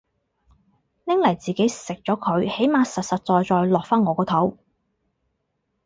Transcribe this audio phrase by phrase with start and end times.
[1.05, 4.57] 拎嚟自己食咗佢起碼實實在在落返我個肚